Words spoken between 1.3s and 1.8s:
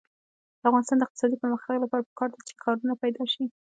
پرمختګ